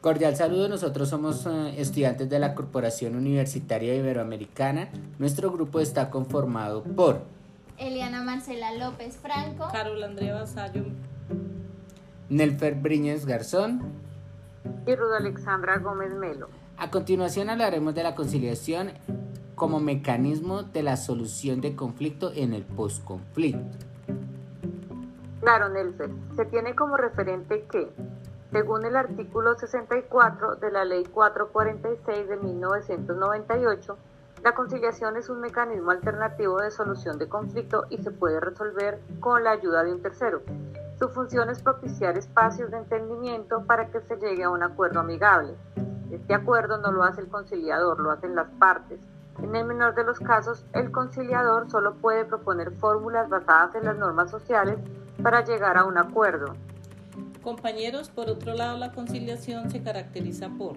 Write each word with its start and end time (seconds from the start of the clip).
Cordial 0.00 0.34
saludo, 0.34 0.66
nosotros 0.66 1.10
somos 1.10 1.44
eh, 1.44 1.74
estudiantes 1.76 2.30
de 2.30 2.38
la 2.38 2.54
Corporación 2.54 3.16
Universitaria 3.16 3.94
Iberoamericana. 3.94 4.88
Nuestro 5.18 5.52
grupo 5.52 5.78
está 5.78 6.08
conformado 6.08 6.82
por 6.82 7.20
Eliana 7.76 8.22
Marcela 8.22 8.72
López 8.72 9.18
Franco, 9.18 9.68
Carol 9.70 10.02
Andrea 10.02 10.36
Vasallo, 10.36 10.84
Nelfer 12.30 12.76
Briñez 12.76 13.26
Garzón 13.26 13.92
y 14.86 14.94
Ruda 14.94 15.18
Alexandra 15.18 15.76
Gómez 15.76 16.14
Melo. 16.14 16.48
A 16.78 16.90
continuación 16.90 17.50
hablaremos 17.50 17.94
de 17.94 18.02
la 18.02 18.14
conciliación 18.14 18.92
como 19.54 19.80
mecanismo 19.80 20.62
de 20.62 20.82
la 20.82 20.96
solución 20.96 21.60
de 21.60 21.76
conflicto 21.76 22.32
en 22.34 22.54
el 22.54 22.62
posconflicto. 22.62 23.76
Claro, 25.42 25.68
Nelfer, 25.68 26.08
se 26.36 26.46
tiene 26.46 26.74
como 26.74 26.96
referente 26.96 27.66
que 27.70 27.90
según 28.50 28.84
el 28.84 28.96
artículo 28.96 29.54
64 29.54 30.56
de 30.56 30.70
la 30.72 30.84
Ley 30.84 31.04
446 31.04 32.28
de 32.28 32.36
1998, 32.36 33.96
la 34.42 34.54
conciliación 34.54 35.16
es 35.16 35.28
un 35.28 35.40
mecanismo 35.40 35.92
alternativo 35.92 36.60
de 36.60 36.70
solución 36.70 37.18
de 37.18 37.28
conflicto 37.28 37.84
y 37.90 37.98
se 37.98 38.10
puede 38.10 38.40
resolver 38.40 38.98
con 39.20 39.44
la 39.44 39.52
ayuda 39.52 39.84
de 39.84 39.92
un 39.92 40.02
tercero. 40.02 40.42
Su 40.98 41.08
función 41.10 41.48
es 41.48 41.62
propiciar 41.62 42.18
espacios 42.18 42.70
de 42.70 42.78
entendimiento 42.78 43.64
para 43.66 43.86
que 43.86 44.00
se 44.00 44.16
llegue 44.16 44.42
a 44.42 44.50
un 44.50 44.62
acuerdo 44.62 45.00
amigable. 45.00 45.54
Este 46.10 46.34
acuerdo 46.34 46.78
no 46.78 46.90
lo 46.90 47.04
hace 47.04 47.20
el 47.20 47.28
conciliador, 47.28 48.00
lo 48.00 48.10
hacen 48.10 48.34
las 48.34 48.48
partes. 48.58 48.98
En 49.38 49.54
el 49.54 49.64
menor 49.64 49.94
de 49.94 50.04
los 50.04 50.18
casos, 50.18 50.66
el 50.72 50.90
conciliador 50.90 51.70
solo 51.70 51.94
puede 51.94 52.24
proponer 52.24 52.72
fórmulas 52.72 53.28
basadas 53.28 53.76
en 53.76 53.84
las 53.84 53.96
normas 53.96 54.30
sociales 54.30 54.78
para 55.22 55.44
llegar 55.44 55.78
a 55.78 55.84
un 55.84 55.98
acuerdo. 55.98 56.54
Compañeros, 57.42 58.10
por 58.10 58.28
otro 58.28 58.54
lado, 58.54 58.76
la 58.76 58.92
conciliación 58.92 59.70
se 59.70 59.80
caracteriza 59.80 60.50
por, 60.58 60.76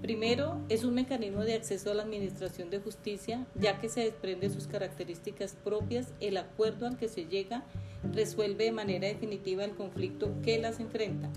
primero, 0.00 0.60
es 0.68 0.84
un 0.84 0.94
mecanismo 0.94 1.40
de 1.40 1.54
acceso 1.54 1.90
a 1.90 1.94
la 1.94 2.04
Administración 2.04 2.70
de 2.70 2.78
Justicia, 2.78 3.44
ya 3.56 3.80
que 3.80 3.88
se 3.88 4.02
desprende 4.02 4.48
sus 4.50 4.68
características 4.68 5.56
propias, 5.56 6.14
el 6.20 6.36
acuerdo 6.36 6.86
al 6.86 6.96
que 6.96 7.08
se 7.08 7.24
llega 7.24 7.64
resuelve 8.12 8.66
de 8.66 8.72
manera 8.72 9.08
definitiva 9.08 9.64
el 9.64 9.74
conflicto 9.74 10.32
que 10.42 10.58
las 10.58 10.78
enfrenta. 10.78 11.28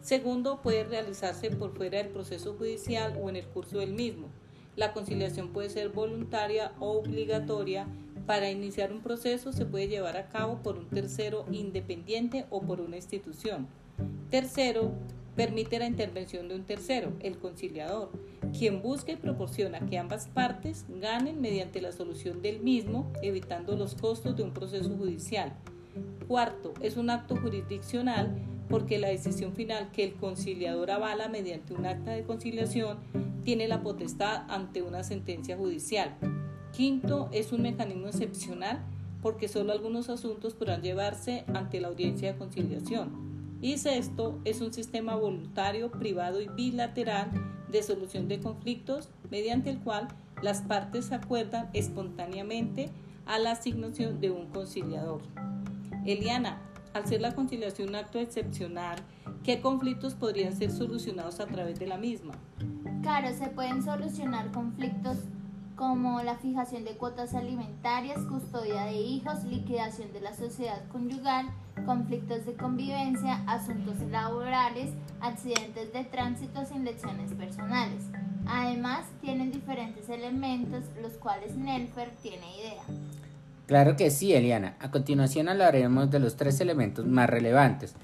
Segundo, 0.00 0.62
puede 0.62 0.84
realizarse 0.84 1.50
por 1.50 1.76
fuera 1.76 1.98
del 1.98 2.08
proceso 2.08 2.54
judicial 2.54 3.18
o 3.22 3.28
en 3.28 3.36
el 3.36 3.46
curso 3.46 3.78
del 3.78 3.92
mismo. 3.92 4.28
La 4.74 4.94
conciliación 4.94 5.52
puede 5.52 5.68
ser 5.68 5.90
voluntaria 5.90 6.72
o 6.80 6.92
obligatoria. 6.98 7.86
Para 8.26 8.50
iniciar 8.50 8.90
un 8.90 9.02
proceso 9.02 9.52
se 9.52 9.66
puede 9.66 9.88
llevar 9.88 10.16
a 10.16 10.28
cabo 10.30 10.62
por 10.62 10.78
un 10.78 10.88
tercero 10.88 11.44
independiente 11.52 12.46
o 12.48 12.62
por 12.62 12.80
una 12.80 12.96
institución. 12.96 13.68
Tercero, 14.30 14.92
permite 15.36 15.78
la 15.78 15.86
intervención 15.86 16.48
de 16.48 16.54
un 16.54 16.64
tercero, 16.64 17.12
el 17.20 17.38
conciliador, 17.38 18.10
quien 18.56 18.82
busca 18.82 19.12
y 19.12 19.16
proporciona 19.16 19.80
que 19.80 19.98
ambas 19.98 20.28
partes 20.28 20.84
ganen 21.00 21.40
mediante 21.40 21.80
la 21.80 21.92
solución 21.92 22.42
del 22.42 22.60
mismo, 22.60 23.12
evitando 23.22 23.76
los 23.76 23.94
costos 23.94 24.36
de 24.36 24.42
un 24.42 24.52
proceso 24.52 24.90
judicial. 24.96 25.52
Cuarto, 26.28 26.74
es 26.80 26.96
un 26.96 27.10
acto 27.10 27.36
jurisdiccional 27.36 28.34
porque 28.68 28.98
la 28.98 29.08
decisión 29.08 29.52
final 29.52 29.90
que 29.92 30.04
el 30.04 30.14
conciliador 30.14 30.90
avala 30.90 31.28
mediante 31.28 31.74
un 31.74 31.86
acta 31.86 32.12
de 32.12 32.24
conciliación 32.24 32.98
tiene 33.44 33.68
la 33.68 33.82
potestad 33.82 34.44
ante 34.48 34.82
una 34.82 35.02
sentencia 35.04 35.56
judicial. 35.56 36.16
Quinto, 36.72 37.28
es 37.30 37.52
un 37.52 37.62
mecanismo 37.62 38.06
excepcional 38.06 38.80
porque 39.22 39.48
solo 39.48 39.72
algunos 39.72 40.08
asuntos 40.08 40.54
podrán 40.54 40.82
llevarse 40.82 41.44
ante 41.54 41.80
la 41.80 41.88
audiencia 41.88 42.32
de 42.32 42.38
conciliación. 42.38 43.33
Y 43.64 43.78
sexto, 43.78 44.38
es 44.44 44.60
un 44.60 44.74
sistema 44.74 45.14
voluntario, 45.14 45.90
privado 45.90 46.38
y 46.42 46.48
bilateral 46.48 47.30
de 47.70 47.82
solución 47.82 48.28
de 48.28 48.38
conflictos 48.38 49.08
mediante 49.30 49.70
el 49.70 49.78
cual 49.78 50.08
las 50.42 50.60
partes 50.60 51.12
acuerdan 51.12 51.70
espontáneamente 51.72 52.90
a 53.24 53.38
la 53.38 53.52
asignación 53.52 54.20
de 54.20 54.30
un 54.30 54.48
conciliador. 54.48 55.22
Eliana, 56.04 56.60
al 56.92 57.06
ser 57.06 57.22
la 57.22 57.34
conciliación 57.34 57.88
un 57.88 57.94
acto 57.94 58.18
excepcional, 58.18 58.98
¿qué 59.42 59.62
conflictos 59.62 60.12
podrían 60.12 60.54
ser 60.54 60.70
solucionados 60.70 61.40
a 61.40 61.46
través 61.46 61.78
de 61.78 61.86
la 61.86 61.96
misma? 61.96 62.34
Claro, 63.00 63.34
se 63.34 63.48
pueden 63.48 63.82
solucionar 63.82 64.52
conflictos 64.52 65.16
como 65.74 66.22
la 66.22 66.36
fijación 66.36 66.84
de 66.84 66.98
cuotas 66.98 67.32
alimentarias, 67.32 68.18
custodia 68.26 68.84
de 68.84 69.00
hijos, 69.00 69.42
liquidación 69.44 70.12
de 70.12 70.20
la 70.20 70.34
sociedad 70.34 70.86
conyugal, 70.88 71.46
conflictos 71.84 72.46
de 72.46 72.54
convivencia, 72.54 73.42
asuntos 73.46 74.00
laborales, 74.10 74.90
accidentes 75.20 75.92
de 75.92 76.04
tránsito 76.04 76.64
sin 76.64 76.84
lecciones 76.84 77.32
personales. 77.32 78.04
Además, 78.46 79.06
tienen 79.20 79.52
diferentes 79.52 80.08
elementos, 80.08 80.84
los 81.00 81.12
cuales 81.14 81.56
Nelfer 81.56 82.10
tiene 82.22 82.58
idea. 82.58 82.82
Claro 83.66 83.96
que 83.96 84.10
sí, 84.10 84.34
Eliana. 84.34 84.76
A 84.80 84.90
continuación 84.90 85.48
hablaremos 85.48 86.10
de 86.10 86.20
los 86.20 86.36
tres 86.36 86.60
elementos 86.60 87.06
más 87.06 87.30
relevantes. 87.30 87.94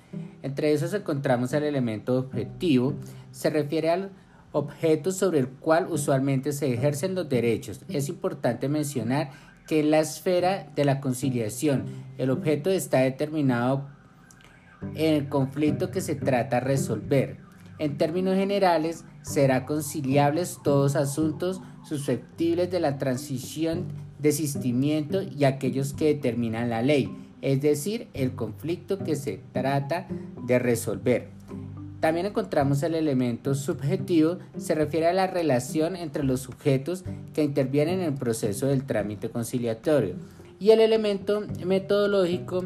Entre 0.43 0.73
esos 0.73 0.95
encontramos 0.95 1.53
el 1.53 1.65
elemento 1.65 2.19
objetivo, 2.19 2.95
se 3.31 3.51
refiere 3.51 3.91
al 3.91 4.11
objeto 4.53 5.13
sobre 5.13 5.39
el 5.39 5.49
cual 5.49 5.87
usualmente 5.91 6.53
se 6.53 6.73
ejercen 6.73 7.15
los 7.15 7.29
derechos. 7.29 7.81
Es 7.89 8.09
importante 8.09 8.69
mencionar 8.69 9.31
que 9.71 9.79
en 9.79 9.93
la 9.93 10.01
esfera 10.01 10.67
de 10.75 10.85
la 10.85 11.01
conciliación 11.01 11.85
el 12.19 12.31
objeto 12.31 12.71
está 12.71 13.03
determinado 13.03 13.87
en 14.97 15.15
el 15.15 15.29
conflicto 15.29 15.93
que 15.93 16.01
se 16.01 16.17
trata 16.17 16.57
de 16.57 16.67
resolver. 16.67 17.37
En 17.79 17.97
términos 17.97 18.35
generales, 18.35 19.05
será 19.23 19.67
conciliables 19.67 20.59
todos 20.65 20.97
asuntos 20.97 21.61
susceptibles 21.85 22.69
de 22.73 22.81
la 22.81 22.99
transición, 22.99 23.87
desistimiento 24.19 25.23
y 25.23 25.45
aquellos 25.45 25.93
que 25.93 26.07
determinan 26.07 26.69
la 26.69 26.83
ley, 26.83 27.17
es 27.41 27.63
decir, 27.63 28.09
el 28.13 28.35
conflicto 28.35 28.99
que 28.99 29.15
se 29.15 29.41
trata 29.53 30.09
de 30.49 30.59
resolver. 30.59 31.29
También 32.00 32.27
encontramos 32.27 32.83
el 32.83 32.94
elemento 32.94 33.55
subjetivo, 33.55 34.38
se 34.56 34.75
refiere 34.75 35.06
a 35.06 35.12
la 35.12 35.27
relación 35.27 35.97
entre 35.97 36.25
los 36.25 36.41
sujetos 36.41 37.05
que 37.34 37.44
intervienen 37.44 38.00
en 38.00 38.06
el 38.06 38.15
proceso 38.15 38.66
del 38.66 38.84
trámite 38.84 39.28
conciliatorio. 39.28 40.15
Y 40.59 40.71
el 40.71 40.81
elemento 40.81 41.43
metodológico, 41.65 42.65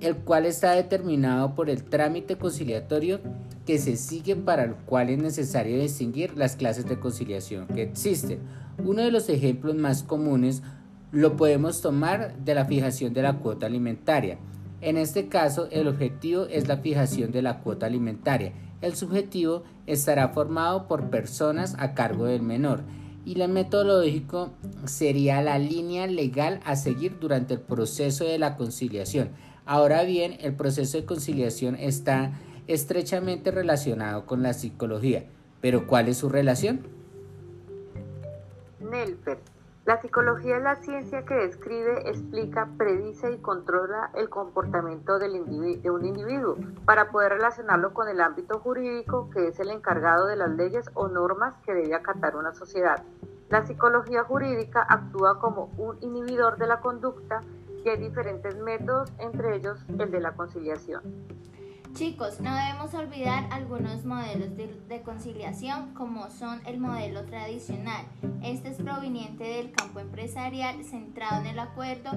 el 0.00 0.16
cual 0.16 0.46
está 0.46 0.72
determinado 0.72 1.54
por 1.54 1.70
el 1.70 1.82
trámite 1.82 2.36
conciliatorio 2.36 3.20
que 3.66 3.78
se 3.78 3.96
sigue 3.96 4.36
para 4.36 4.62
el 4.62 4.74
cual 4.74 5.10
es 5.10 5.18
necesario 5.18 5.80
distinguir 5.80 6.36
las 6.36 6.54
clases 6.54 6.86
de 6.86 7.00
conciliación 7.00 7.66
que 7.66 7.82
existen. 7.82 8.38
Uno 8.84 9.02
de 9.02 9.10
los 9.10 9.28
ejemplos 9.28 9.74
más 9.74 10.04
comunes 10.04 10.62
lo 11.10 11.36
podemos 11.36 11.80
tomar 11.80 12.36
de 12.36 12.54
la 12.54 12.64
fijación 12.64 13.12
de 13.12 13.22
la 13.22 13.38
cuota 13.38 13.66
alimentaria. 13.66 14.38
En 14.80 14.96
este 14.96 15.28
caso, 15.28 15.68
el 15.70 15.88
objetivo 15.88 16.44
es 16.44 16.68
la 16.68 16.78
fijación 16.78 17.32
de 17.32 17.42
la 17.42 17.60
cuota 17.60 17.86
alimentaria. 17.86 18.52
El 18.82 18.94
subjetivo 18.94 19.64
estará 19.86 20.28
formado 20.28 20.86
por 20.86 21.08
personas 21.08 21.74
a 21.78 21.94
cargo 21.94 22.26
del 22.26 22.42
menor 22.42 22.82
y 23.24 23.40
el 23.40 23.50
metodológico 23.50 24.52
sería 24.84 25.42
la 25.42 25.58
línea 25.58 26.06
legal 26.06 26.60
a 26.64 26.76
seguir 26.76 27.18
durante 27.18 27.54
el 27.54 27.60
proceso 27.60 28.24
de 28.24 28.38
la 28.38 28.56
conciliación. 28.56 29.30
Ahora 29.64 30.04
bien, 30.04 30.36
el 30.40 30.54
proceso 30.54 30.98
de 30.98 31.06
conciliación 31.06 31.74
está 31.74 32.32
estrechamente 32.68 33.50
relacionado 33.50 34.26
con 34.26 34.42
la 34.42 34.52
psicología. 34.52 35.24
¿Pero 35.60 35.86
cuál 35.86 36.08
es 36.08 36.18
su 36.18 36.28
relación? 36.28 36.82
Nelper, 38.78 39.38
la 39.86 40.00
psicología 40.00 40.56
es 40.56 40.64
la 40.64 40.74
ciencia 40.74 41.24
que 41.24 41.34
describe, 41.34 42.10
explica, 42.10 42.68
predice 42.76 43.30
y 43.30 43.38
controla 43.38 44.10
el 44.14 44.28
comportamiento 44.28 45.20
de 45.20 45.40
un 45.90 46.04
individuo 46.04 46.56
para 46.84 47.12
poder 47.12 47.34
relacionarlo 47.34 47.94
con 47.94 48.08
el 48.08 48.20
ámbito 48.20 48.58
jurídico 48.58 49.30
que 49.30 49.46
es 49.46 49.60
el 49.60 49.70
encargado 49.70 50.26
de 50.26 50.34
las 50.34 50.50
leyes 50.50 50.90
o 50.94 51.06
normas 51.06 51.54
que 51.64 51.72
debe 51.72 51.94
acatar 51.94 52.34
una 52.34 52.52
sociedad. 52.52 53.04
La 53.48 53.64
psicología 53.64 54.24
jurídica 54.24 54.84
actúa 54.88 55.38
como 55.38 55.70
un 55.78 55.96
inhibidor 56.02 56.56
de 56.58 56.66
la 56.66 56.80
conducta 56.80 57.40
y 57.84 57.88
hay 57.88 57.98
diferentes 57.98 58.56
métodos, 58.56 59.12
entre 59.20 59.54
ellos 59.54 59.78
el 60.00 60.10
de 60.10 60.18
la 60.18 60.32
conciliación. 60.32 61.35
Chicos, 61.96 62.42
no 62.42 62.54
debemos 62.54 62.92
olvidar 62.92 63.48
algunos 63.50 64.04
modelos 64.04 64.54
de, 64.54 65.00
conciliación 65.00 65.94
como 65.94 66.28
son 66.28 66.60
el 66.66 66.78
modelo 66.78 67.24
tradicional. 67.24 68.04
Este 68.42 68.68
es 68.68 68.76
proveniente 68.76 69.44
del 69.44 69.72
campo 69.72 70.00
empresarial 70.00 70.84
centrado 70.84 71.40
en 71.40 71.46
el 71.46 71.58
acuerdo 71.58 72.10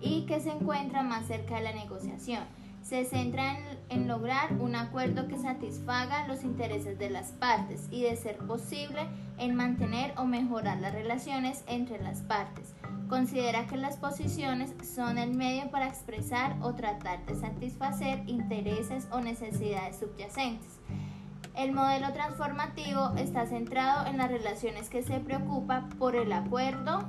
y 0.00 0.24
que 0.26 0.38
se 0.38 0.52
encuentra 0.52 1.02
más 1.02 1.26
cerca 1.26 1.56
de 1.56 1.62
la 1.62 1.72
negociación. 1.72 2.44
Se 2.84 3.04
centra 3.04 3.56
en, 3.88 4.06
lograr 4.06 4.52
un 4.60 4.76
acuerdo 4.76 5.26
que 5.26 5.36
satisfaga 5.36 6.28
los 6.28 6.44
intereses 6.44 6.96
de 6.96 7.10
las 7.10 7.32
partes 7.32 7.88
y, 7.90 8.02
de 8.02 8.14
ser 8.14 8.38
posible, 8.38 9.00
en 9.38 9.56
mantener 9.56 10.14
o 10.16 10.26
mejorar 10.26 10.78
las 10.78 10.92
relaciones 10.92 11.64
entre 11.66 12.00
las 12.00 12.20
partes. 12.20 12.72
Considera 13.14 13.68
que 13.68 13.76
las 13.76 13.96
posiciones 13.96 14.74
son 14.82 15.18
el 15.18 15.36
medio 15.36 15.70
para 15.70 15.86
expresar 15.86 16.56
o 16.62 16.74
tratar 16.74 17.24
de 17.26 17.36
satisfacer 17.36 18.28
intereses 18.28 19.06
o 19.12 19.20
necesidades 19.20 20.00
subyacentes. 20.00 20.80
El 21.56 21.70
modelo 21.70 22.12
transformativo 22.12 23.12
está 23.16 23.46
centrado 23.46 24.08
en 24.08 24.18
las 24.18 24.32
relaciones 24.32 24.90
que 24.90 25.04
se 25.04 25.20
preocupa 25.20 25.88
por 25.96 26.16
el 26.16 26.32
acuerdo 26.32 27.04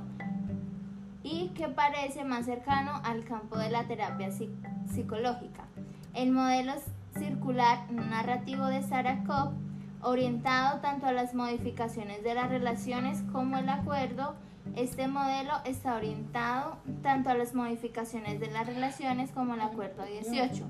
y 1.24 1.48
que 1.56 1.66
parece 1.66 2.22
más 2.22 2.44
cercano 2.44 3.00
al 3.02 3.24
campo 3.24 3.58
de 3.58 3.70
la 3.70 3.88
terapia 3.88 4.30
psicológica. 4.30 5.64
El 6.14 6.30
modelo 6.30 6.74
circular 7.18 7.90
narrativo 7.90 8.66
de 8.66 8.84
Sarah 8.84 9.24
Cobb, 9.24 9.54
orientado 10.02 10.78
tanto 10.78 11.06
a 11.06 11.12
las 11.12 11.34
modificaciones 11.34 12.22
de 12.22 12.34
las 12.34 12.48
relaciones 12.48 13.24
como 13.32 13.58
el 13.58 13.68
acuerdo, 13.68 14.36
este 14.76 15.08
modelo 15.08 15.52
está 15.64 15.96
orientado 15.96 16.76
tanto 17.02 17.30
a 17.30 17.34
las 17.34 17.54
modificaciones 17.54 18.38
de 18.38 18.50
las 18.50 18.66
relaciones 18.66 19.30
como 19.30 19.54
el 19.54 19.60
acuerdo 19.62 20.04
18. 20.04 20.64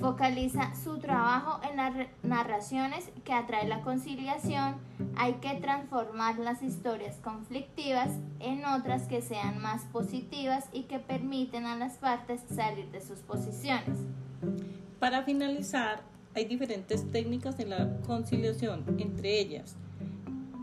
Focaliza 0.00 0.74
su 0.74 0.98
trabajo 0.98 1.60
en 1.70 1.76
las 1.76 1.94
narraciones 2.22 3.10
que 3.24 3.32
atrae 3.32 3.68
la 3.68 3.82
conciliación. 3.82 4.76
Hay 5.16 5.34
que 5.34 5.54
transformar 5.60 6.38
las 6.38 6.62
historias 6.62 7.16
conflictivas 7.18 8.10
en 8.40 8.64
otras 8.64 9.06
que 9.06 9.20
sean 9.20 9.60
más 9.60 9.82
positivas 9.84 10.64
y 10.72 10.84
que 10.84 10.98
permiten 10.98 11.66
a 11.66 11.76
las 11.76 11.98
partes 11.98 12.40
salir 12.52 12.90
de 12.90 13.02
sus 13.02 13.20
posiciones. 13.20 13.98
Para 14.98 15.22
finalizar, 15.22 16.00
hay 16.34 16.46
diferentes 16.46 17.10
técnicas 17.12 17.60
en 17.60 17.70
la 17.70 18.00
conciliación, 18.06 18.84
entre 18.98 19.38
ellas 19.38 19.76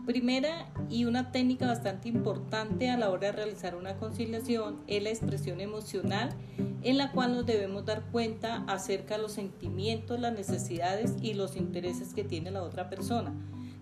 Primera 0.06 0.68
y 0.90 1.04
una 1.04 1.30
técnica 1.30 1.68
bastante 1.68 2.08
importante 2.08 2.90
a 2.90 2.96
la 2.96 3.08
hora 3.08 3.28
de 3.28 3.32
realizar 3.32 3.76
una 3.76 3.96
conciliación 3.98 4.80
es 4.88 5.00
la 5.00 5.10
expresión 5.10 5.60
emocional 5.60 6.34
en 6.82 6.98
la 6.98 7.12
cual 7.12 7.36
nos 7.36 7.46
debemos 7.46 7.84
dar 7.84 8.02
cuenta 8.10 8.64
acerca 8.66 9.16
de 9.16 9.22
los 9.22 9.32
sentimientos, 9.32 10.18
las 10.18 10.32
necesidades 10.32 11.14
y 11.22 11.34
los 11.34 11.56
intereses 11.56 12.14
que 12.14 12.24
tiene 12.24 12.50
la 12.50 12.64
otra 12.64 12.90
persona. 12.90 13.32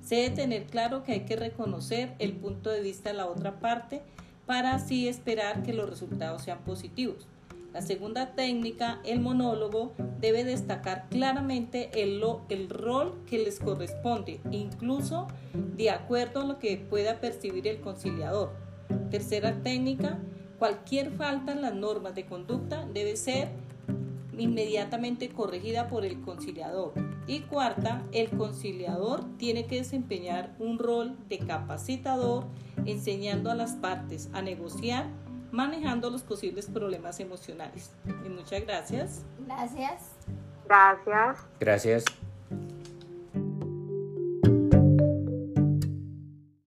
Se 0.03 0.17
debe 0.17 0.37
tener 0.37 0.67
claro 0.67 1.05
que 1.05 1.13
hay 1.13 1.21
que 1.25 1.37
reconocer 1.37 2.15
el 2.19 2.35
punto 2.35 2.69
de 2.69 2.83
vista 2.83 3.11
de 3.11 3.17
la 3.17 3.27
otra 3.27 3.59
parte 3.59 4.03
para 4.45 4.75
así 4.75 5.09
esperar 5.09 5.63
que 5.63 5.73
los 5.73 5.89
resultados 5.89 6.43
sean 6.43 6.65
positivos. 6.65 7.29
La 7.73 7.83
segunda 7.83 8.35
técnica, 8.35 9.01
el 9.05 9.21
monólogo, 9.21 9.93
debe 10.21 10.43
destacar 10.43 11.09
claramente 11.09 11.91
el, 12.03 12.21
rol 12.69 13.23
que 13.27 13.39
les 13.39 13.61
corresponde, 13.61 14.41
incluso 14.51 15.29
de 15.77 15.91
acuerdo 15.91 16.41
a 16.41 16.45
lo 16.45 16.59
que 16.59 16.77
pueda 16.77 17.21
percibir 17.21 17.69
el 17.69 17.81
conciliador. 17.81 18.51
Tercera 19.11 19.63
técnica, 19.63 20.19
cualquier 20.59 21.13
falta 21.13 21.53
en 21.53 21.63
las 21.63 21.75
normas 21.75 22.17
de 22.17 22.27
conducta 22.27 22.89
debe 22.93 23.17
ser 23.17 23.51
inmediatamente 24.37 25.29
corregida 25.29 25.87
por 25.87 26.05
el 26.05 26.21
conciliador. 26.23 26.93
Y 27.29 27.41
cuarta, 27.43 28.05
el 28.11 28.31
conciliador 28.31 29.25
tiene 29.37 29.67
que 29.67 29.77
desempeñar 29.77 30.57
un 30.59 30.81
rol 30.81 31.17
de 31.29 31.39
capacitador, 31.39 32.47
enseñando 32.85 33.49
a 33.49 33.55
las 33.55 33.75
partes 33.75 34.29
a 34.33 34.43
negociar 34.43 35.07
manejando 35.53 36.11
los 36.11 36.23
posibles 36.23 36.67
problemas 36.67 37.21
emocionales. 37.21 37.91
Y 38.25 38.29
muchas 38.29 38.63
gracias. 38.63 39.25
Gracias. 39.39 40.11
Gracias. 40.67 41.39
Gracias. 41.59 42.05